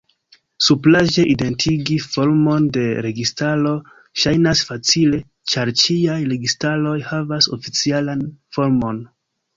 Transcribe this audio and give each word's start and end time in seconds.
Supraĵe, 0.67 1.25
identigi 1.33 1.97
formon 2.05 2.65
de 2.77 2.85
registaro 3.07 3.75
ŝajnas 4.23 4.63
facile, 4.71 5.21
ĉar 5.53 5.73
ĉiaj 5.83 6.19
registaroj 6.35 6.99
havas 7.13 7.53
oficialan 7.59 8.29
formon. 8.59 9.05